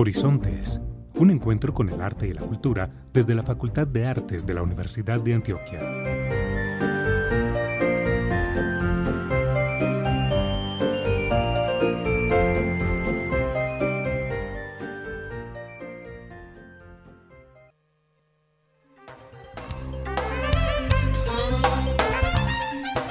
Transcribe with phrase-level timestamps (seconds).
[0.00, 0.80] Horizontes,
[1.16, 4.62] un encuentro con el arte y la cultura desde la Facultad de Artes de la
[4.62, 5.78] Universidad de Antioquia.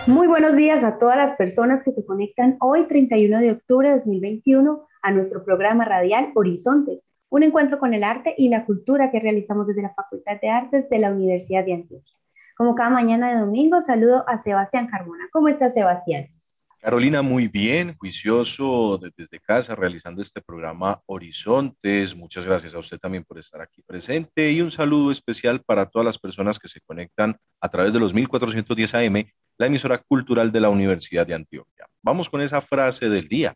[0.08, 3.94] Muy buenos días a todas las personas que se conectan hoy, 31 de octubre de
[3.98, 9.20] 2021, a nuestro programa radial Horizontes, un encuentro con el arte y la cultura que
[9.20, 12.16] realizamos desde la Facultad de Artes de la Universidad de Antioquia.
[12.58, 15.30] Como cada mañana de domingo, saludo a Sebastián Carmona.
[15.32, 16.28] ¿Cómo está Sebastián?
[16.82, 22.16] Carolina, muy bien, juicioso desde casa realizando este programa Horizontes.
[22.16, 26.06] Muchas gracias a usted también por estar aquí presente y un saludo especial para todas
[26.06, 29.26] las personas que se conectan a través de los 1410 AM
[29.58, 31.86] la emisora cultural de la Universidad de Antioquia.
[32.02, 33.54] Vamos con esa frase del día.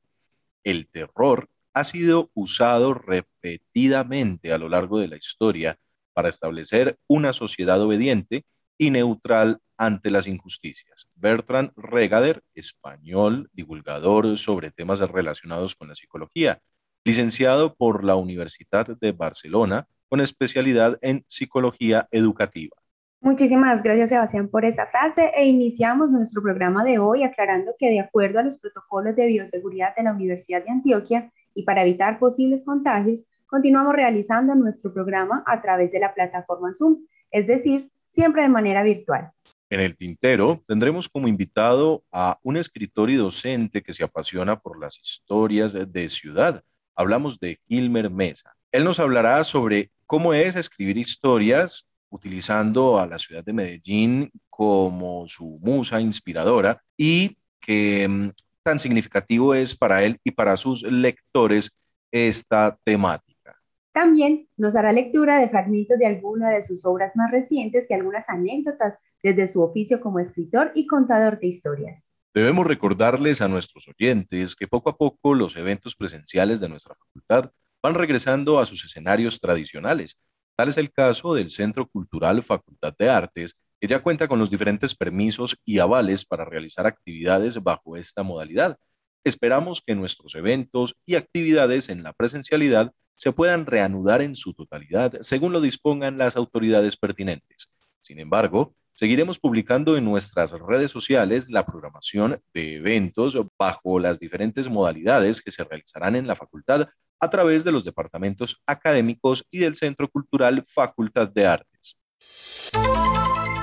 [0.63, 5.79] El terror ha sido usado repetidamente a lo largo de la historia
[6.13, 8.45] para establecer una sociedad obediente
[8.77, 11.09] y neutral ante las injusticias.
[11.15, 16.61] Bertrand Regader, español, divulgador sobre temas relacionados con la psicología,
[17.03, 22.82] licenciado por la Universidad de Barcelona con especialidad en psicología educativa.
[23.23, 28.01] Muchísimas gracias, Sebastián, por esa frase e iniciamos nuestro programa de hoy aclarando que de
[28.01, 32.65] acuerdo a los protocolos de bioseguridad de la Universidad de Antioquia y para evitar posibles
[32.65, 36.97] contagios, continuamos realizando nuestro programa a través de la plataforma Zoom,
[37.31, 39.31] es decir, siempre de manera virtual.
[39.69, 44.77] En el tintero tendremos como invitado a un escritor y docente que se apasiona por
[44.77, 46.61] las historias de ciudad.
[46.93, 48.53] Hablamos de Gilmer Mesa.
[48.73, 55.27] Él nos hablará sobre cómo es escribir historias utilizando a la ciudad de Medellín como
[55.27, 58.29] su musa inspiradora y que mm,
[58.61, 61.75] tan significativo es para él y para sus lectores
[62.11, 63.59] esta temática.
[63.91, 68.29] También nos hará lectura de fragmentos de algunas de sus obras más recientes y algunas
[68.29, 72.11] anécdotas desde su oficio como escritor y contador de historias.
[72.33, 77.51] Debemos recordarles a nuestros oyentes que poco a poco los eventos presenciales de nuestra facultad
[77.81, 80.19] van regresando a sus escenarios tradicionales,
[80.55, 84.51] Tal es el caso del Centro Cultural Facultad de Artes, que ya cuenta con los
[84.51, 88.77] diferentes permisos y avales para realizar actividades bajo esta modalidad.
[89.23, 95.21] Esperamos que nuestros eventos y actividades en la presencialidad se puedan reanudar en su totalidad
[95.21, 97.69] según lo dispongan las autoridades pertinentes.
[98.01, 104.69] Sin embargo, seguiremos publicando en nuestras redes sociales la programación de eventos bajo las diferentes
[104.69, 106.87] modalidades que se realizarán en la facultad
[107.19, 111.97] a través de los departamentos académicos y del Centro Cultural Facultad de Artes.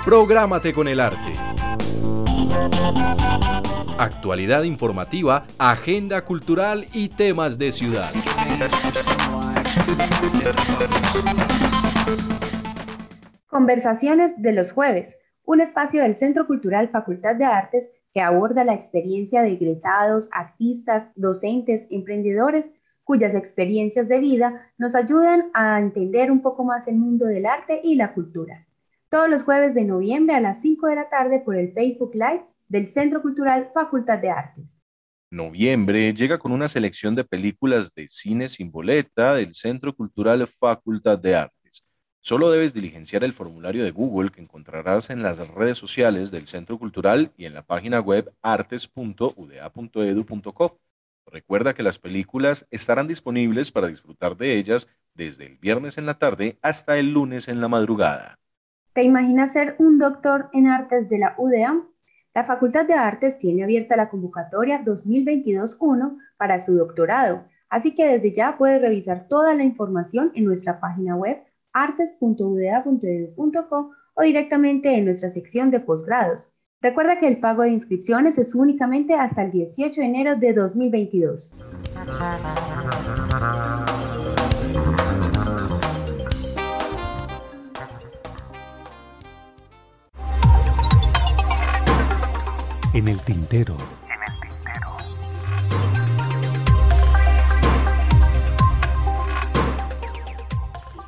[0.04, 1.32] Prográmate con el arte.
[3.98, 8.10] Actualidad informativa, agenda cultural y temas de ciudad.
[13.50, 18.74] Conversaciones de los jueves, un espacio del Centro Cultural Facultad de Artes que aborda la
[18.74, 22.72] experiencia de egresados, artistas, docentes, emprendedores
[23.02, 27.80] cuyas experiencias de vida nos ayudan a entender un poco más el mundo del arte
[27.82, 28.68] y la cultura.
[29.08, 32.44] Todos los jueves de noviembre a las 5 de la tarde por el Facebook Live
[32.68, 34.80] del Centro Cultural Facultad de Artes.
[35.28, 41.18] Noviembre llega con una selección de películas de cine sin boleta del Centro Cultural Facultad
[41.18, 41.59] de Artes.
[42.22, 46.78] Solo debes diligenciar el formulario de Google que encontrarás en las redes sociales del Centro
[46.78, 50.78] Cultural y en la página web artes.uda.edu.co.
[51.26, 56.18] Recuerda que las películas estarán disponibles para disfrutar de ellas desde el viernes en la
[56.18, 58.38] tarde hasta el lunes en la madrugada.
[58.92, 61.86] ¿Te imaginas ser un doctor en artes de la UDA?
[62.34, 68.34] La Facultad de Artes tiene abierta la convocatoria 2022-1 para su doctorado, así que desde
[68.34, 71.38] ya puedes revisar toda la información en nuestra página web
[71.72, 76.50] artes.uda.edu.co o directamente en nuestra sección de posgrados.
[76.82, 81.56] Recuerda que el pago de inscripciones es únicamente hasta el 18 de enero de 2022.
[92.94, 93.76] En el tintero.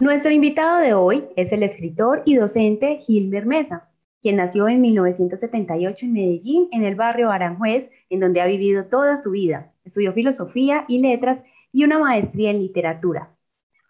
[0.02, 3.88] Nuestro invitado de hoy es el escritor y docente Gilmer Mesa
[4.20, 9.16] quien nació en 1978 en Medellín, en el barrio Aranjuez, en donde ha vivido toda
[9.16, 9.72] su vida.
[9.84, 13.36] Estudió filosofía y letras y una maestría en literatura,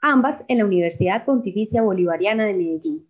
[0.02, 3.08] ambas en la Universidad Pontificia Bolivariana de Medellín.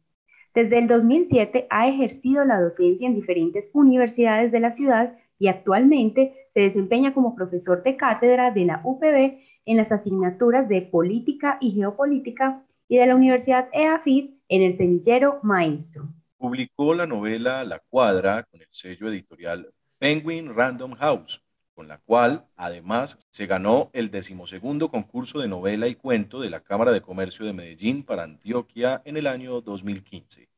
[0.54, 6.34] Desde el 2007 ha ejercido la docencia en diferentes universidades de la ciudad y actualmente
[6.50, 11.72] se desempeña como profesor de cátedra de la UPB en las asignaturas de Política y
[11.72, 16.08] Geopolítica y de la Universidad EAFIT en el semillero Maestro.
[16.36, 21.42] Publicó la novela La Cuadra con el sello editorial Penguin Random House,
[21.74, 26.60] con la cual además se ganó el decimosegundo concurso de novela y cuento de la
[26.60, 30.48] Cámara de Comercio de Medellín para Antioquia en el año 2015.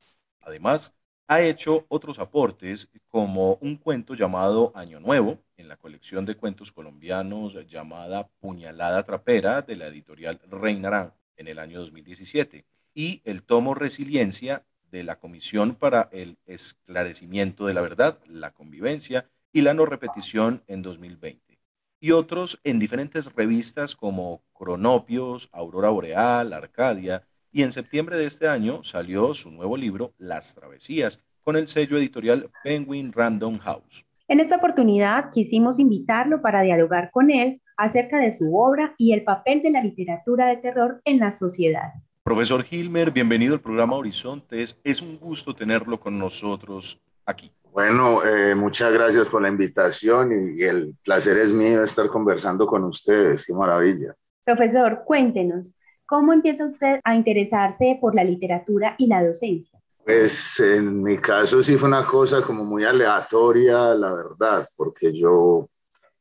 [0.40, 0.94] Además,
[1.26, 6.72] ha hecho otros aportes como un cuento llamado Año Nuevo en la colección de cuentos
[6.72, 12.64] colombianos llamada Puñalada Trapera de la editorial Reinarán en el año 2017
[12.94, 19.28] y el tomo Resiliencia de la Comisión para el Esclarecimiento de la Verdad, la Convivencia
[19.52, 21.58] y la No Repetición en 2020.
[22.00, 28.48] Y otros en diferentes revistas como Cronopios, Aurora Boreal, Arcadia, y en septiembre de este
[28.48, 34.04] año salió su nuevo libro, Las Travesías, con el sello editorial Penguin Random House.
[34.26, 39.24] En esta oportunidad quisimos invitarlo para dialogar con él acerca de su obra y el
[39.24, 41.92] papel de la literatura de terror en la sociedad.
[42.22, 44.80] Profesor Hilmer, bienvenido al programa Horizontes.
[44.82, 47.52] Es un gusto tenerlo con nosotros aquí.
[47.70, 52.84] Bueno, eh, muchas gracias por la invitación y, el placer es mío estar conversando con
[52.84, 53.44] ustedes.
[53.44, 54.14] Qué maravilla.
[54.44, 55.74] Profesor, cuéntenos,
[56.06, 59.78] ¿cómo empieza usted a interesarse por la literatura y la docencia?
[60.04, 65.66] Pues en mi caso sí fue una cosa como muy aleatoria, la verdad, porque yo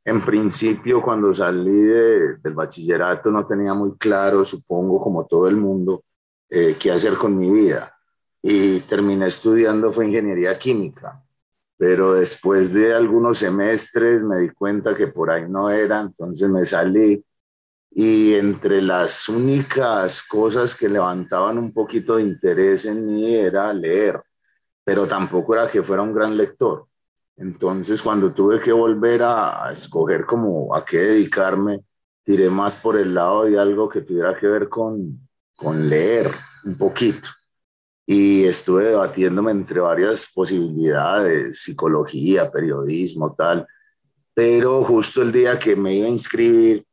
[0.06, 6.04] en principio, cuando salí del bachillerato, no tenía muy claro, supongo, como todo el mundo,
[6.50, 7.94] eh, qué hacer con mi vida.
[8.42, 11.24] Y terminé estudiando fue ingeniería química.
[11.78, 16.66] Pero después de algunos semestres me di cuenta que por ahí no era, entonces me
[16.66, 17.24] salí.
[17.92, 24.20] Y entre las únicas cosas que levantaban un poquito de interés en mí era leer,
[24.84, 26.88] pero tampoco era que fuera un gran lector.
[27.38, 31.84] Entonces, cuando tuve que volver a, escoger como a qué dedicarme,
[32.24, 36.30] tiré más por el lado de algo que tuviera que ver con, con leer
[36.66, 37.30] un poquito.
[38.06, 43.66] Y estuve debatiéndome entre varias posibilidades, psicología, periodismo, tal.
[44.34, 46.86] Pero justo el día que me iba a inscribir,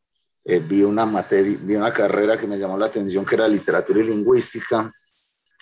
[0.45, 4.01] eh, vi una materia, vi una carrera que me llamó la atención, que era literatura
[4.01, 4.91] y lingüística.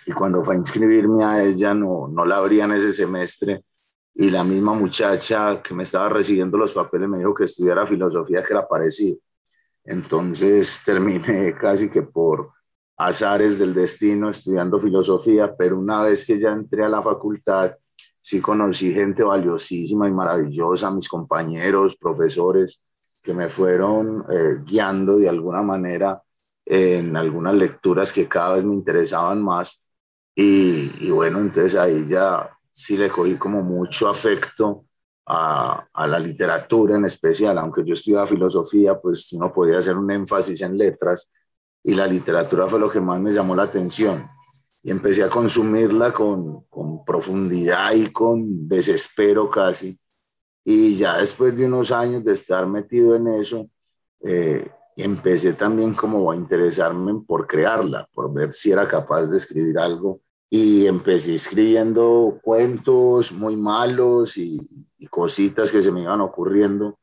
[0.05, 3.63] Y cuando fue a inscribirme a ella, no, no la abrían ese semestre
[4.21, 8.43] y la misma muchacha que me estaba recibiendo los papeles me dijo que estudiara filosofía,
[8.43, 9.17] que era parecido.
[9.85, 12.51] Entonces terminé casi que por
[12.97, 17.77] azares del destino estudiando filosofía, pero una vez que ya entré a la facultad,
[18.19, 22.85] sí conocí gente valiosísima y maravillosa, mis compañeros, profesores,
[23.23, 26.21] que me fueron eh, guiando de alguna manera
[26.65, 29.81] en algunas lecturas que cada vez me interesaban más.
[30.35, 34.85] Y, y bueno, entonces ahí ya sí le cogí como mucho afecto
[35.25, 40.09] a, a, la literatura en especial, aunque yo estudiaba filosofía, pues uno podía hacer un
[40.09, 41.29] énfasis en letras
[41.83, 44.25] y la literatura fue lo que más me llamó la atención
[44.81, 49.99] y empecé a consumirla con, con profundidad y con desespero casi.
[50.63, 53.69] Y ya después de unos años de estar metido en eso,
[54.21, 59.77] eh, empecé también como a interesarme por crearla, por ver si era capaz de escribir
[59.77, 64.59] algo y empecé escribiendo cuentos muy malos y,
[65.09, 66.99] cositas que se me iban ocurriendo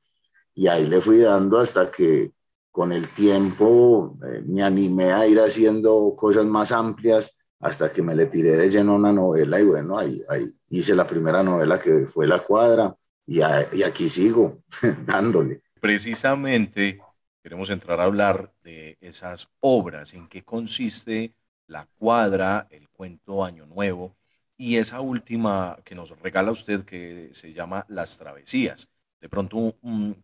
[0.55, 2.31] y ahí le fui dando hasta que
[2.71, 8.15] con el tiempo eh, me animé a ir haciendo cosas más amplias hasta que me
[8.15, 12.05] le tiré de lleno una novela y bueno, ahí, ahí hice la primera novela que
[12.05, 12.95] fue La Cuadra
[13.27, 14.59] y, y aquí sigo
[15.07, 15.63] dándole.
[15.81, 17.01] Precisamente
[17.43, 21.35] queremos entrar a hablar de esas obras, en qué consiste
[21.67, 24.15] La Cuadra, el cuento Año Nuevo,
[24.57, 28.91] y esa última que nos regala usted que se llama Las Travesías.
[29.21, 29.75] De pronto,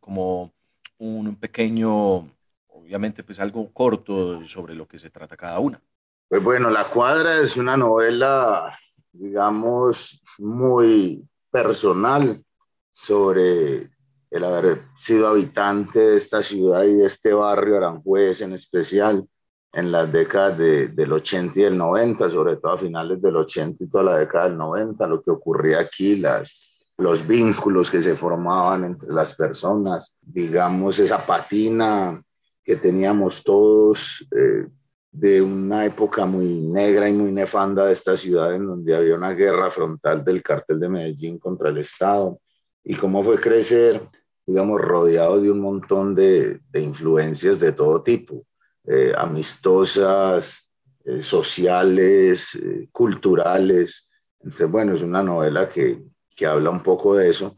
[0.00, 0.52] como
[0.98, 2.28] un pequeño,
[2.68, 5.82] obviamente, pues algo corto sobre lo que se trata cada una.
[6.28, 8.78] Pues bueno, La Cuadra es una novela,
[9.12, 12.42] digamos, muy personal
[12.90, 13.90] sobre
[14.30, 19.26] el haber sido habitante de esta ciudad y de este barrio Aranjuez en especial
[19.72, 23.86] en las décadas del 80 y del 90, sobre todo a finales del 80 y
[23.88, 28.84] toda la década del 90, lo que ocurría aquí, las, los vínculos que se formaban
[28.84, 32.22] entre las personas, digamos, esa patina
[32.62, 34.66] que teníamos todos eh,
[35.10, 39.32] de una época muy negra y muy nefanda de esta ciudad, en donde había una
[39.32, 42.38] guerra frontal del cartel de Medellín contra el Estado,
[42.84, 44.02] y cómo fue crecer,
[44.44, 48.44] digamos, rodeado de un montón de, de influencias de todo tipo
[48.86, 50.68] eh, amistosas,
[51.04, 54.10] eh, sociales, eh, culturales.
[54.40, 56.02] Entonces, bueno, es una novela que,
[56.34, 57.54] que habla un poco de eso,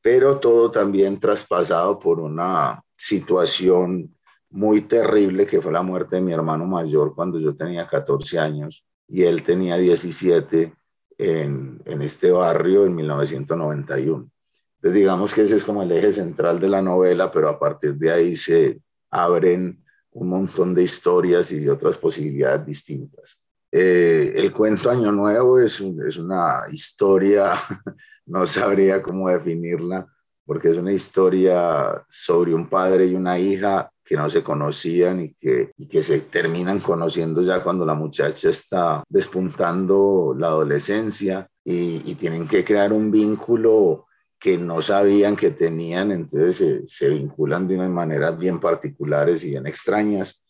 [0.00, 4.14] pero todo también traspasado por una situación
[4.50, 8.84] muy terrible que fue la muerte de mi hermano mayor cuando yo tenía 14 años
[9.06, 10.72] y él tenía 17
[11.18, 14.30] en, en este barrio en 1991.
[14.76, 17.94] Entonces digamos que ese es como el eje central de la novela, pero a partir
[17.94, 18.80] de ahí se
[19.10, 19.84] abren
[20.18, 23.38] un montón de historias y de otras posibilidades distintas.
[23.70, 27.52] Eh, el cuento Año Nuevo es, una historia,
[28.26, 30.06] no sabría cómo definirla,
[30.44, 35.34] porque es una historia sobre un padre y una hija que no se conocían y
[35.34, 42.64] que, se terminan conociendo ya cuando la muchacha está despuntando la adolescencia y tienen que
[42.64, 44.07] crear un vínculo
[44.38, 49.50] que no sabían que tenían, entonces se, se, vinculan de unas maneras bien particulares y
[49.50, 50.40] bien extrañas.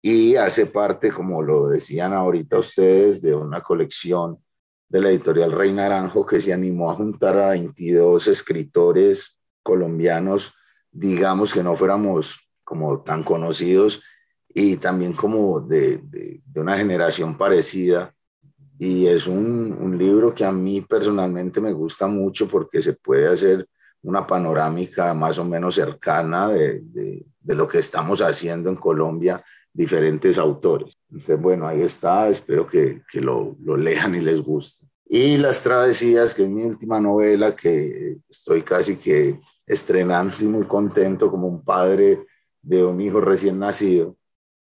[0.00, 4.38] Y hace parte, como lo decían ahorita ustedes, de una colección
[4.88, 10.52] de la editorial Rey Naranjo que se animó a juntar a 22 escritores colombianos,
[10.92, 14.02] digamos que no fuéramos como tan conocidos
[14.48, 18.13] y también como de, de, de una generación parecida.
[18.78, 23.28] Y es un, un, libro que a mí personalmente me gusta mucho porque se puede
[23.28, 23.66] hacer
[24.02, 29.42] una panorámica más o menos cercana de, de, de lo que estamos haciendo en Colombia
[29.74, 30.96] diferentes autores.
[31.10, 34.86] Entonces, bueno, ahí está, espero que, que lo, lo, lean y les guste.
[35.06, 40.66] Y Las Travesías, que es mi última novela, que estoy casi que estrenando y muy
[40.66, 42.24] contento como un padre
[42.62, 44.16] de un hijo recién nacido.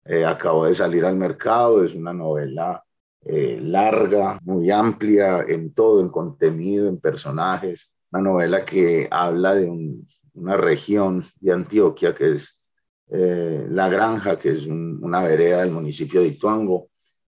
[0.05, 2.83] Eh, acabo de salir al mercado, es una novela
[3.25, 7.91] eh, larga, muy amplia en todo, en contenido, en personajes.
[8.11, 12.61] Una novela que habla de un, una región de Antioquia que es
[13.09, 16.89] eh, La Granja, que es un, una vereda del municipio de Ituango,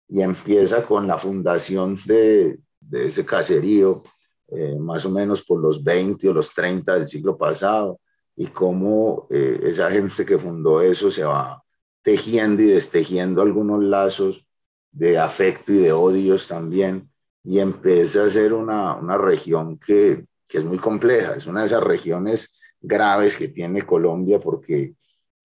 [0.09, 4.03] y empieza con la fundación de, de ese caserío,
[4.49, 8.01] eh, más o menos por los 20 o los 30 del siglo pasado,
[8.37, 11.63] y cómo eh, esa gente que fundó eso se va
[12.03, 14.47] tejiendo y destejiendo algunos lazos
[14.93, 17.11] de afecto y de odios también,
[17.43, 21.67] y empieza a ser una, una región que, que, es muy compleja, es una de
[21.67, 24.95] esas regiones graves que tiene Colombia porque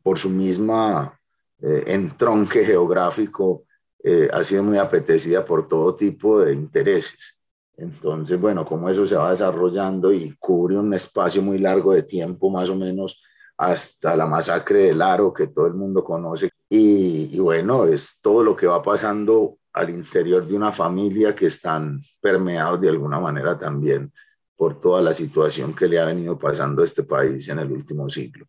[0.03, 1.19] por su misma
[1.61, 3.65] eh, entronque geográfico
[4.03, 7.37] eh, ha sido muy apetecida por todo tipo de intereses.
[7.75, 12.49] Entonces, bueno, como eso se va desarrollando y cubre un espacio muy largo de tiempo,
[12.49, 13.21] más o menos
[13.57, 16.49] hasta la masacre del Aro, que todo el mundo conoce.
[16.69, 22.01] Y, bueno, es todo lo que va pasando al interior de una familia que están
[22.19, 24.11] permeados de alguna manera también
[24.55, 28.09] por toda la situación que le ha venido pasando a este país en el último
[28.09, 28.47] siglo.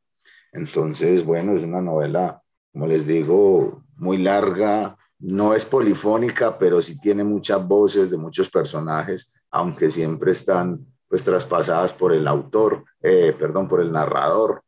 [0.53, 6.99] Entonces, bueno, es una novela, como les digo, muy larga, no es polifónica, pero sí
[6.99, 13.35] tiene muchas voces de muchos personajes, aunque siempre están pues traspasadas por el autor, eh,
[13.39, 14.63] perdón, por el narrador.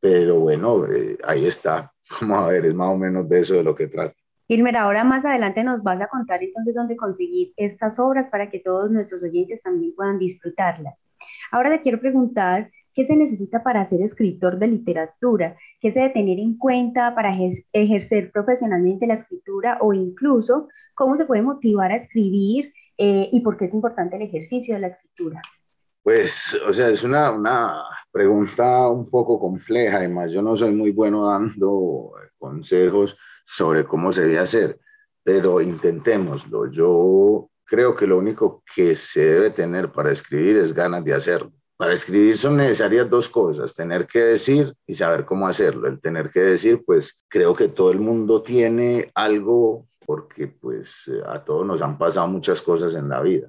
[0.00, 1.93] Pero bueno, eh, ahí está.
[2.20, 4.14] Vamos a ver, es más o menos de eso de lo que trata.
[4.46, 8.60] Gilmer, ahora más adelante nos vas a contar entonces dónde conseguir estas obras para que
[8.60, 11.06] todos nuestros oyentes también puedan disfrutarlas.
[11.50, 15.56] Ahora le quiero preguntar ¿Qué se necesita para ser escritor de literatura?
[15.80, 17.36] ¿Qué se debe tener en cuenta para
[17.72, 23.56] ejercer profesionalmente la escritura o incluso cómo se puede motivar a escribir eh, y por
[23.56, 25.42] qué es importante el ejercicio de la escritura?
[26.04, 27.82] Pues, o sea, es una, una
[28.12, 29.96] pregunta un poco compleja.
[29.96, 34.78] Además, yo no soy muy bueno dando consejos sobre cómo se debe hacer,
[35.22, 36.70] pero intentémoslo.
[36.70, 41.52] Yo creo que lo único que se debe tener para escribir es ganas de hacerlo.
[41.78, 45.88] Para escribir son necesarias dos cosas, tener que decir y saber cómo hacerlo.
[45.88, 51.42] El tener que decir, pues creo que todo el mundo tiene algo porque pues a
[51.42, 53.48] todos nos han pasado muchas cosas en la vida.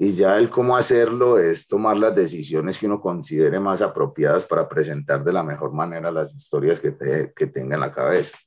[0.00, 4.68] Y ya el cómo hacerlo es tomar las decisiones que uno considere más apropiadas para
[4.68, 8.38] presentar de la mejor manera las historias que, te, que tenga en la cabeza.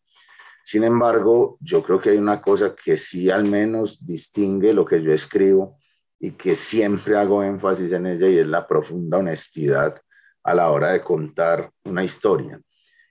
[0.63, 5.03] Sin embargo, yo creo que hay una cosa que sí al menos distingue lo que
[5.03, 5.77] yo escribo
[6.19, 9.99] y que siempre hago énfasis en ella y es la profunda honestidad
[10.43, 12.61] a la hora de contar una historia.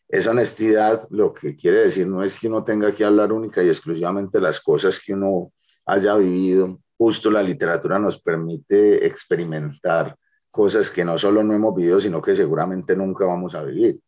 [0.08, 3.68] Esa honestidad lo que quiere decir no es que uno tenga que hablar única y
[3.68, 5.52] exclusivamente las cosas que uno
[5.86, 6.80] haya vivido.
[7.00, 10.14] Justo la literatura nos permite experimentar
[10.50, 13.98] cosas que no solo no hemos vivido, sino que seguramente nunca vamos a vivir.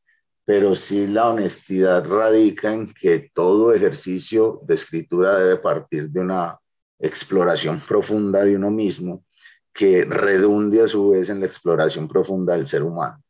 [0.45, 6.59] Pero sí la honestidad radica en que todo ejercicio de escritura debe partir de una
[6.99, 9.25] exploración profunda de uno mismo
[9.73, 13.23] que redunde a su vez en la exploración profunda del ser humano.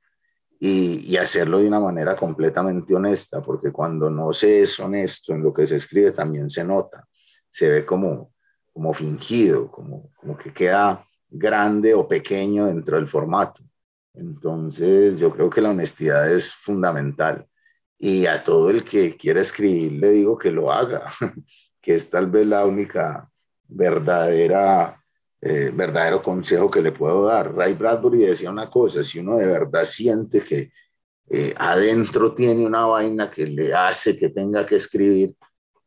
[0.58, 5.44] Y, y, hacerlo de una manera completamente honesta, porque cuando no se es honesto en
[5.44, 7.06] lo que se escribe también se nota,
[7.48, 8.31] se ve como,
[8.72, 13.62] como fingido, como, como que queda grande o pequeño dentro del formato.
[14.14, 17.46] Entonces yo creo que la honestidad es fundamental
[17.98, 21.10] Y a todo el que quiera escribir le digo que lo haga,
[21.80, 23.30] que es tal vez la única
[23.68, 25.00] verdadera,
[25.40, 27.54] eh, verdadero consejo que le puedo dar.
[27.54, 30.72] Ray Bradbury decía una cosa, si uno de verdad siente que
[31.30, 35.34] eh, adentro tiene una vaina que le hace que tenga que escribir,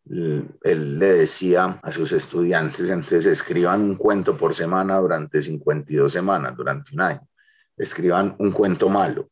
[0.09, 6.55] él le decía a sus estudiantes, entonces escriban un cuento por semana durante 52 semanas,
[6.55, 7.27] durante un año.
[7.75, 9.29] Escriban un cuento malo.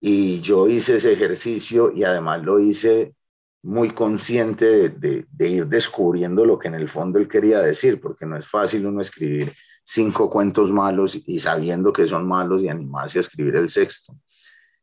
[0.00, 3.14] Y yo hice ese ejercicio y además lo hice
[3.62, 8.24] muy consciente de, de, ir descubriendo lo que en el fondo él quería decir, porque
[8.24, 9.52] no es fácil uno escribir
[9.84, 14.16] cinco cuentos malos y sabiendo que son malos y animarse a escribir el sexto.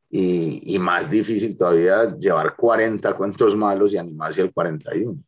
[0.10, 5.22] Y, y, más difícil todavía llevar 40 cuentos malos y animarse al 41.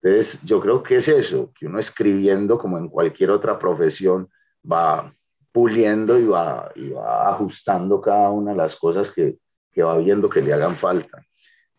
[0.00, 4.30] Entonces, yo creo que es eso, que uno escribiendo como en cualquier otra profesión
[4.70, 5.14] va
[5.52, 9.38] puliendo y va, y va ajustando cada una de las cosas que,
[9.70, 11.24] que va viendo que le hagan falta.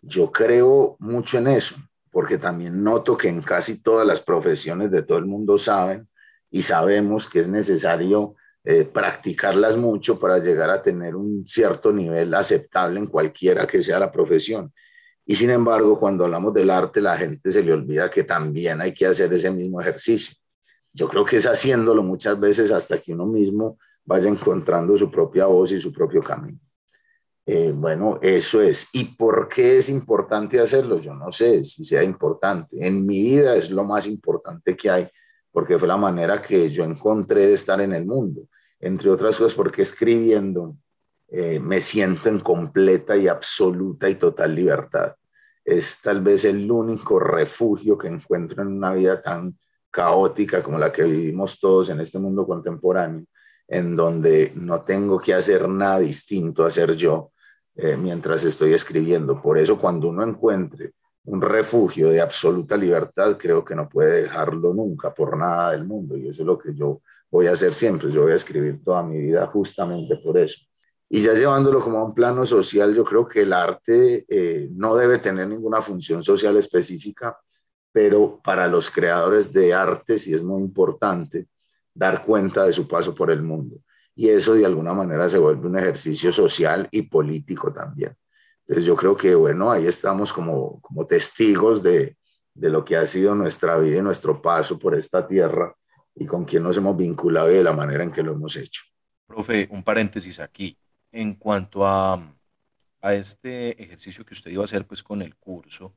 [0.02, 1.76] Yo creo mucho en eso,
[2.12, 6.08] porque también noto que en casi todas las profesiones de todo el mundo saben
[6.50, 8.36] y sabemos que es necesario
[8.68, 14.00] eh, practicarlas mucho para llegar a tener un cierto nivel aceptable en cualquiera que sea
[14.00, 14.74] la profesión.
[15.24, 18.92] Y sin embargo, cuando hablamos del arte, la gente se le olvida que también hay
[18.92, 20.36] que hacer ese mismo ejercicio.
[20.92, 25.46] Yo creo que es haciéndolo muchas veces hasta que uno mismo vaya encontrando su propia
[25.46, 26.60] voz y su propio camino.
[27.46, 28.88] Eh, bueno, eso es.
[28.94, 31.00] ¿Y por qué es importante hacerlo?
[31.00, 32.84] Yo no sé si sea importante.
[32.86, 35.08] En mi vida es lo más importante que hay,
[35.52, 38.48] porque fue la manera que yo encontré de estar en el mundo.
[38.80, 40.76] Entre otras cosas, porque escribiendo
[41.28, 45.16] eh, me siento en completa y absoluta y total libertad.
[45.64, 49.58] Es tal vez el único refugio que encuentro en una vida tan
[49.90, 53.26] caótica como la que vivimos todos en este mundo contemporáneo,
[53.68, 57.32] en donde no tengo que hacer nada distinto a ser yo,
[57.76, 59.42] eh, mientras estoy escribiendo.
[59.42, 60.94] Por eso cuando uno encuentre
[61.26, 66.16] un refugio de absoluta libertad, creo que no puede dejarlo nunca por nada del mundo.
[66.16, 67.02] Y eso es lo que yo
[67.36, 68.12] voy a hacer siempre.
[68.12, 70.60] Yo voy a escribir toda mi vida justamente por eso.
[71.10, 74.96] Y ya llevándolo como a un plano social, yo creo que el arte eh, no
[74.96, 77.38] debe tener ninguna función social específica,
[77.92, 81.48] pero para los creadores de arte sí es muy importante
[81.94, 83.78] dar cuenta de su paso por el mundo
[84.16, 88.16] y eso de alguna manera se vuelve un ejercicio social y político también.
[88.62, 92.18] Entonces yo creo que, bueno, ahí estamos como, como testigos de,
[92.54, 95.76] de lo que ha sido nuestra vida y nuestro paso por esta tierra
[96.16, 98.84] y con quién nos hemos vinculado y de la manera en que lo hemos hecho.
[99.28, 100.78] Profe, un paréntesis aquí.
[101.12, 102.14] En cuanto a,
[103.02, 105.96] a este ejercicio que usted iba a hacer pues con el curso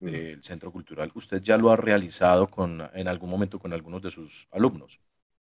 [0.00, 0.06] mm.
[0.06, 4.10] del Centro Cultural, ¿usted ya lo ha realizado con, en algún momento con algunos de
[4.10, 5.00] sus alumnos?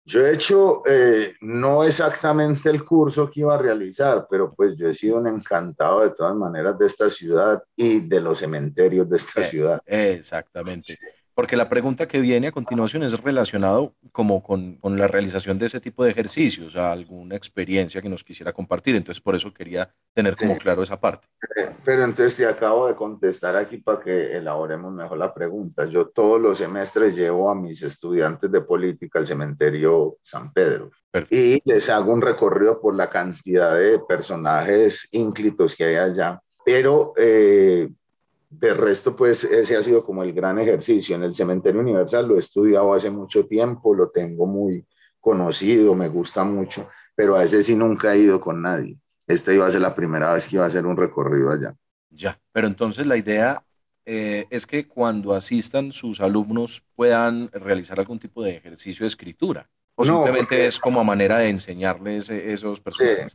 [0.09, 4.89] Yo he hecho eh, no exactamente el curso que iba a realizar, pero pues yo
[4.89, 9.17] he sido un encantado de todas maneras de esta ciudad y de los cementerios de
[9.17, 9.83] esta eh, ciudad.
[9.85, 10.97] Exactamente.
[11.37, 15.67] Porque la pregunta que viene a continuación es relacionado como con, con, la realización de
[15.67, 18.97] ese tipo de ejercicios, alguna experiencia que nos quisiera compartir.
[18.97, 21.29] Entonces, por eso quería tener como claro esa parte.
[21.85, 25.85] Pero entonces te acabo de contestar aquí para que elaboremos mejor la pregunta.
[25.85, 30.91] Yo todos los semestres llevo a mis estudiantes de política al cementerio San Pedro.
[31.29, 36.41] Y les hago un recorrido por la cantidad de personajes ínclitos que hay allá.
[36.65, 37.91] Pero eh,
[38.59, 41.17] de resto, pues ese ha sido como el gran ejercicio.
[41.17, 44.87] En el Cementerio Universal lo he estudiado hace mucho tiempo, lo tengo muy
[45.21, 48.99] conocido, me gusta mucho, pero a ese sí nunca he ido con nadie.
[49.27, 51.75] Esta iba a ser la primera vez que iba a hacer un recorrido allá.
[52.11, 53.63] Ya, pero entonces la idea
[54.05, 59.69] eh, es que cuando asistan sus alumnos puedan realizar algún tipo de ejercicio de escritura.
[59.97, 63.33] O simplemente es como a manera de enseñarles esos personajes.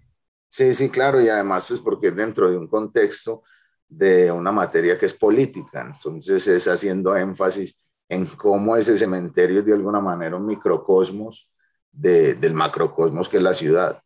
[0.47, 3.43] Sí, sí, sí, claro, y además pues porque dentro de un contexto
[3.91, 5.81] de una materia que es política.
[5.93, 7.77] Entonces es haciendo énfasis
[8.07, 11.49] en cómo ese cementerio es de alguna manera un microcosmos
[11.91, 14.01] del macrocosmos que es la ciudad.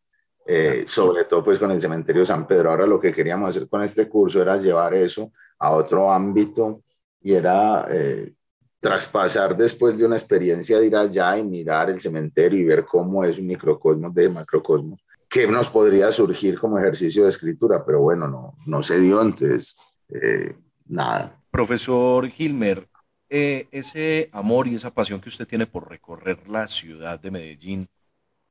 [0.47, 2.71] Eh, sobre todo pues con el cementerio San Pedro.
[2.71, 6.81] Ahora lo que queríamos hacer con este curso era llevar eso a otro ámbito
[7.21, 8.33] y era eh,
[8.79, 13.23] traspasar después de una experiencia de ir allá y mirar el cementerio y ver cómo
[13.23, 14.99] es un microcosmos de macrocosmos
[15.35, 19.75] que nos podría surgir como ejercicio de escritura, pero bueno, no, no se dio, entonces
[20.07, 21.43] eh, nada.
[21.51, 22.87] Profesor Gilmer,
[23.27, 27.89] eh, ese amor y esa pasión que usted tiene por recorrer la ciudad de Medellín,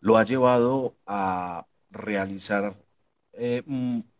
[0.00, 2.76] lo ha llevado a realizar
[3.32, 3.62] eh,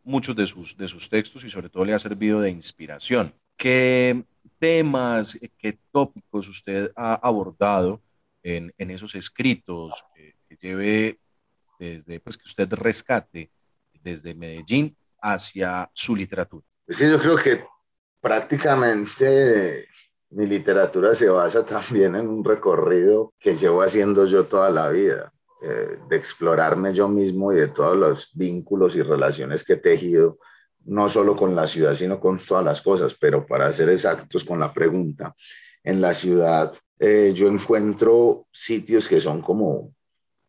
[0.02, 3.34] muchos de sus, de sus textos y sobre todo le ha servido de inspiración.
[3.58, 4.24] ¿Qué
[4.58, 8.00] temas, qué tópicos usted ha abordado
[8.42, 11.18] en, en esos escritos que lleve
[11.78, 13.50] desde pues, que usted rescate
[14.02, 16.64] desde Medellín hacia su literatura?
[16.88, 17.64] Sí, yo creo que
[18.20, 19.88] prácticamente
[20.30, 25.32] mi literatura se basa también en un recorrido que llevo haciendo yo toda la vida,
[25.62, 30.38] eh, de explorarme yo mismo y de todos los vínculos y relaciones que he tejido,
[30.84, 34.60] no solo con la ciudad, sino con todas las cosas, pero para ser exactos con
[34.60, 35.34] la pregunta,
[35.82, 39.94] en la ciudad eh, yo encuentro sitios que son como,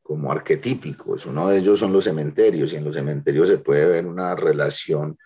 [0.06, 4.06] como arquetípicos, uno de ellos son los cementerios y en los cementerios se puede ver
[4.06, 5.18] una relación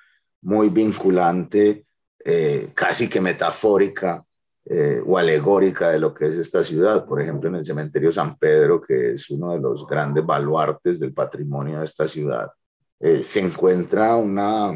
[0.42, 1.86] muy vinculante,
[2.24, 4.24] eh, casi que metafórica
[4.64, 7.06] eh, o alegórica de lo que es esta ciudad.
[7.06, 11.14] Por ejemplo, en el cementerio San Pedro, que es uno de los grandes baluartes del
[11.14, 12.50] patrimonio de esta ciudad,
[13.02, 14.72] eh, se encuentra una,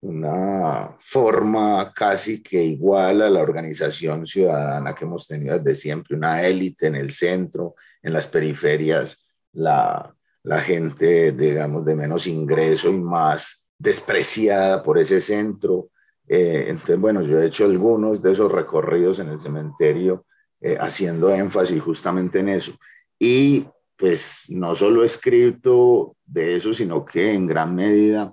[0.00, 6.42] una forma casi que igual a la organización ciudadana que hemos tenido desde siempre, una
[6.42, 9.27] élite en el centro, en las periferias,
[9.58, 15.90] la, la gente, digamos, de menos ingreso y más despreciada por ese centro.
[16.26, 20.24] Eh, entonces, bueno, yo he hecho algunos de esos recorridos en el cementerio
[20.60, 22.72] eh, haciendo énfasis justamente en eso.
[23.18, 23.66] Y
[23.96, 28.32] pues no solo he escrito de eso, sino que en gran medida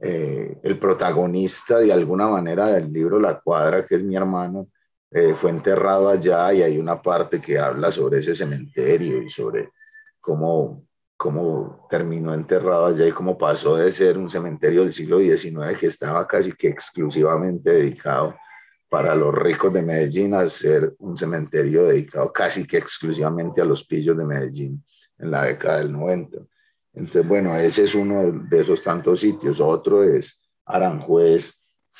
[0.00, 4.68] eh, el protagonista de alguna manera del libro La Cuadra, que es mi hermano,
[5.36, 9.68] fue enterrado allá y hay una parte que habla sobre ese cementerio y sobre
[10.22, 10.86] cómo
[11.22, 15.86] cómo terminó enterrado allá y cómo pasó de ser un cementerio del siglo XIX que
[15.86, 18.34] estaba casi que exclusivamente dedicado
[18.88, 23.84] para los ricos de Medellín a ser un cementerio dedicado casi que exclusivamente a los
[23.84, 24.84] pillos de Medellín
[25.16, 26.38] en la década del 90.
[26.92, 29.60] Entonces, bueno, ese es uno de esos tantos sitios.
[29.60, 31.54] Otro es Aranjuez,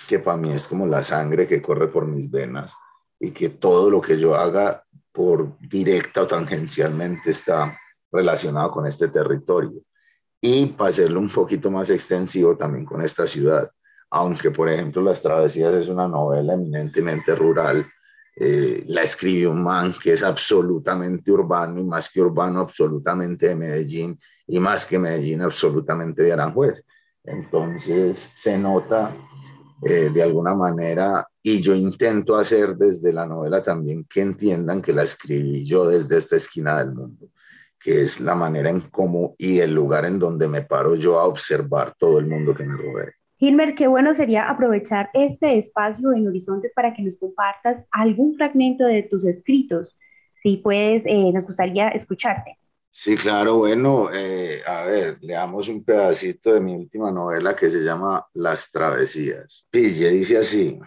[0.09, 2.73] que para mí es como la sangre que corre por mis venas
[3.21, 7.79] y que todo lo que yo haga por directa o tangencialmente está
[8.13, 9.83] relacionado con este territorio.
[10.41, 13.71] Y para hacerlo un poquito más extensivo también con esta ciudad,
[14.11, 17.87] aunque por ejemplo Las Travesías es una novela eminentemente rural,
[18.35, 23.57] eh, la escribió un man que es absolutamente urbano y más que urbano, absolutamente de
[23.57, 26.83] Medellín y más que Medellín, absolutamente de Aranjuez.
[27.25, 29.15] Entonces se nota
[29.83, 34.93] eh, de alguna manera y yo intento hacer desde la novela también que entiendan que
[34.93, 37.29] la escribí yo desde esta esquina del mundo
[37.83, 41.27] que es la manera en cómo y el lugar en donde me paro yo a
[41.27, 43.13] observar todo el mundo que me rodea.
[43.39, 48.85] Gilmer, qué bueno sería aprovechar este espacio en Horizontes para que nos compartas algún fragmento
[48.85, 49.97] de tus escritos.
[50.43, 52.57] Si puedes, eh, nos gustaría escucharte.
[52.89, 57.81] Sí, claro, bueno, eh, a ver, leamos un pedacito de mi última novela que se
[57.81, 59.67] llama Las Travesías.
[59.71, 60.79] Pille dice así,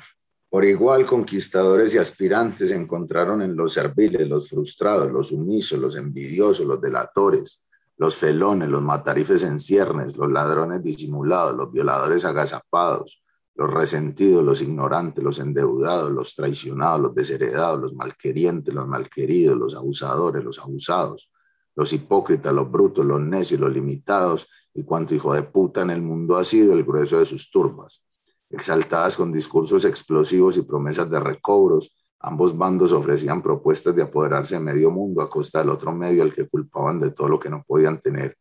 [0.56, 6.66] por igual, conquistadores y aspirantes encontraron en los serviles, los frustrados, los sumisos, los envidiosos,
[6.66, 7.62] los delatores,
[7.98, 13.22] los felones, los matarifes en ciernes, los ladrones disimulados, los violadores agazapados,
[13.54, 19.76] los resentidos, los ignorantes, los endeudados, los traicionados, los desheredados, los malquerientes, los malqueridos, los
[19.76, 21.30] abusadores, los abusados,
[21.76, 26.02] los hipócritas, los brutos, los necios, los limitados, y cuanto hijo de puta en el
[26.02, 28.05] mundo ha sido el grueso de sus turbas
[28.50, 31.96] exaltadas con discursos explosivos y promesas de recobros.
[32.20, 36.34] Ambos bandos ofrecían propuestas de apoderarse de medio mundo a costa del otro medio al
[36.34, 38.38] que culpaban de todo lo que no podían tener.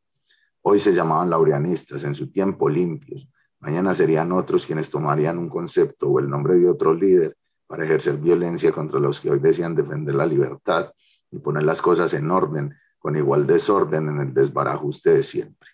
[0.63, 3.29] Hoy se llamaban laureanistas, en su tiempo limpios.
[3.61, 7.37] Mañana serían otros quienes tomarían un concepto o el nombre de otro líder
[7.67, 10.93] para ejercer violencia contra los que hoy decían defender la libertad
[11.31, 15.69] y poner las cosas en orden, con igual desorden en el desbarajuste de siempre.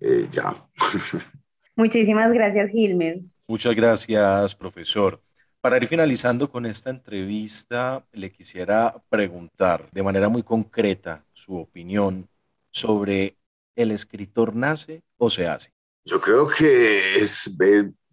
[0.00, 0.68] Eh, ya.
[1.76, 3.18] Muchísimas gracias, Gilmer.
[3.50, 5.22] Muchas gracias, profesor.
[5.62, 12.28] Para ir finalizando con esta entrevista, le quisiera preguntar de manera muy concreta su opinión
[12.70, 13.38] sobre
[13.74, 15.72] el escritor nace o se hace.
[16.04, 17.50] Yo creo que es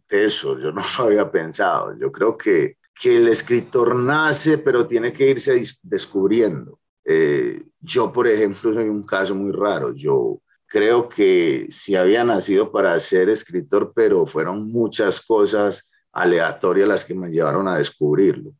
[0.07, 1.97] eso, yo no lo había pensado.
[1.99, 6.79] Yo creo que, que el escritor nace, pero tiene que irse descubriendo.
[7.03, 9.93] Eh, yo, por ejemplo, soy un caso muy raro.
[9.93, 17.05] Yo creo que sí había nacido para ser escritor, pero fueron muchas cosas aleatorias las
[17.05, 18.51] que me llevaron a descubrirlo.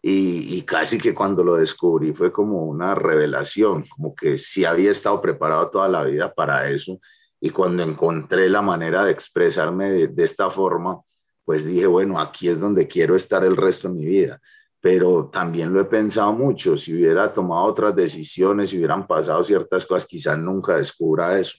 [0.00, 5.20] Y, casi que cuando lo descubrí fue como una revelación, como que sí había estado
[5.20, 7.00] preparado toda la vida para eso.
[7.40, 11.00] Y cuando encontré la manera de expresarme de, de esta forma,
[11.44, 14.40] pues dije, bueno, aquí es donde quiero estar el resto de mi vida
[14.80, 19.84] pero también lo he pensado mucho, si hubiera tomado otras decisiones, si hubieran pasado ciertas
[19.84, 21.58] cosas, quizás nunca descubra eso.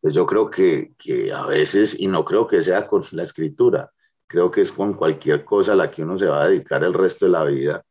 [0.00, 3.90] Pues yo creo que, que a veces, y no creo que sea con la escritura,
[4.26, 6.94] creo que es con cualquier cosa a la que uno se va a dedicar el
[6.94, 7.82] resto de la vida.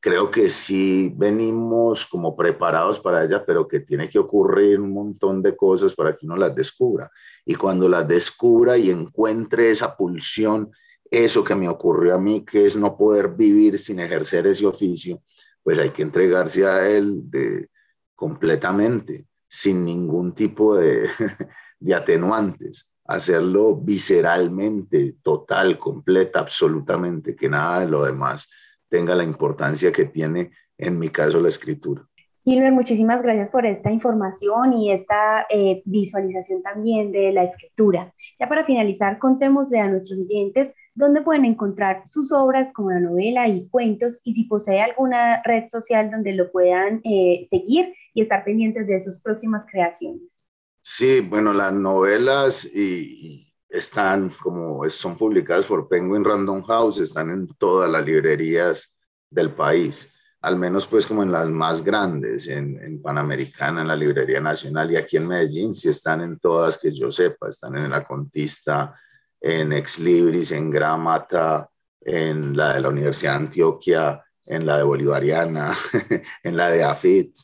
[0.00, 5.42] Creo que sí venimos como preparados para ella, pero que tiene que ocurrir un montón
[5.42, 7.10] de cosas para que uno las descubra.
[7.44, 10.70] Y cuando las descubra y encuentre esa pulsión,
[11.10, 15.22] eso que me ocurrió a mí, que es no poder vivir sin ejercer ese oficio,
[15.62, 17.68] pues hay que entregarse a él de,
[18.14, 21.08] completamente, sin ningún tipo de,
[21.80, 28.48] de atenuantes, hacerlo visceralmente, total, completa, absolutamente, que nada de lo demás
[28.88, 32.06] tenga la importancia que tiene en mi caso la escritura.
[32.44, 38.14] Gilbert, muchísimas gracias por esta información y esta eh, visualización también de la escritura.
[38.38, 43.46] Ya para finalizar, contémosle a nuestros oyentes dónde pueden encontrar sus obras como la novela
[43.46, 48.42] y cuentos y si posee alguna red social donde lo puedan eh, seguir y estar
[48.42, 50.38] pendientes de sus próximas creaciones.
[50.80, 57.46] Sí, bueno, las novelas y, están como son publicadas por Penguin Random House, están en
[57.56, 58.96] todas las librerías
[59.30, 64.40] del país al menos pues como en las más grandes, en, Panamericana, en la Librería
[64.40, 68.04] Nacional y aquí en Medellín, si están en todas que yo sepa, están en la
[68.04, 68.94] Contista,
[69.40, 71.68] en Ex Libris, en Gramata,
[72.00, 75.74] en la de la Universidad de Antioquia, en la de Bolivariana,
[76.42, 77.36] en la de AFIT,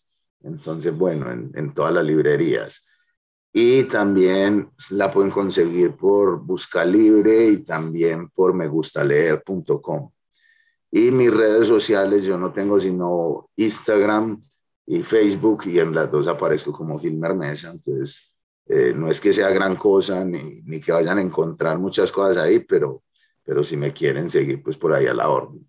[0.42, 2.86] entonces bueno, en, en todas las librerías.
[3.52, 10.10] Y también la pueden conseguir por Busca Libre y también por megustaleer.com.
[10.90, 14.40] Y mis redes sociales, yo no tengo sino Instagram
[14.86, 17.70] y Facebook, y en las dos aparezco como Gilmer Mesa.
[17.72, 18.32] Entonces,
[18.68, 22.38] eh, no es que sea gran cosa ni, ni, que vayan a encontrar muchas cosas
[22.38, 23.02] ahí, pero,
[23.44, 25.68] pero si me quieren seguir, pues por ahí a la orden.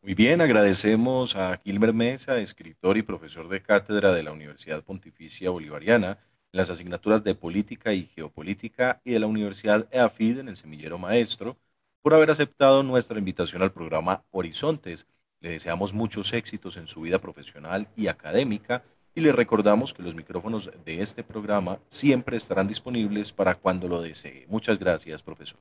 [0.00, 5.50] Muy bien, agradecemos a Gilmer Mesa, escritor y profesor de cátedra de la Universidad Pontificia
[5.50, 6.18] Bolivariana
[6.52, 10.98] en las asignaturas de Política y Geopolítica y de la Universidad EAFID en el Semillero
[10.98, 11.56] Maestro
[12.02, 15.06] por haber aceptado nuestra invitación al programa Horizontes.
[15.40, 18.84] Le deseamos muchos éxitos en su vida profesional y académica
[19.14, 24.00] y le recordamos que los micrófonos de este programa siempre estarán disponibles para cuando lo
[24.00, 24.46] desee.
[24.48, 25.58] Muchas gracias, profesor.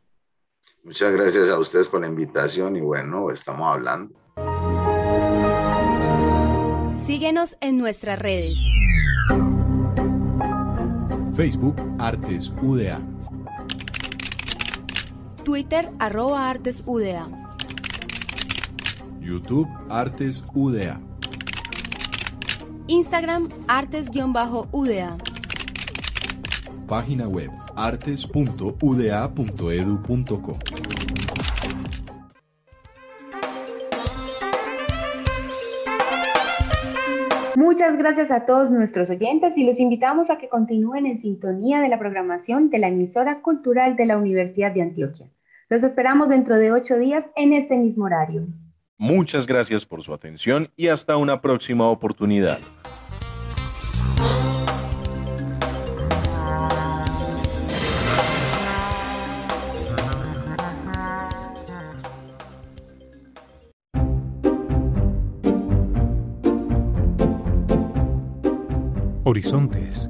[0.83, 4.13] Muchas gracias a ustedes por la invitación y bueno, estamos hablando.
[7.05, 8.59] Síguenos en nuestras redes.
[11.35, 13.01] Facebook Artes UDA.
[15.47, 17.29] Twitter arroba Artes UDA.
[19.21, 20.99] YouTube Artes UDA.
[22.87, 25.17] Instagram Artes-UDA.
[26.85, 30.57] Página web artes.uda.edu.co.
[37.55, 41.87] Muchas gracias a todos nuestros oyentes y los invitamos a que continúen en sintonía de
[41.87, 45.29] la programación de la emisora cultural de la Universidad de Antioquia.
[45.69, 48.47] Los esperamos dentro de ocho días en este mismo horario.
[48.97, 52.59] Muchas gracias por su atención y hasta una próxima oportunidad.
[69.25, 70.09] Horizontes,